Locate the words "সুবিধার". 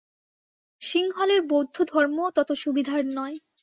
2.63-3.01